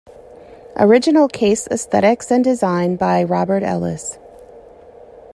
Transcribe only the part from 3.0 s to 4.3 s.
Robert Ellis.